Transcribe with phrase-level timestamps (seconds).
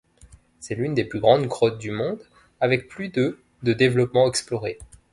[0.59, 2.17] C'est l'une des plus grandes grottes du monde
[2.59, 4.79] avec plus de de développement exploré.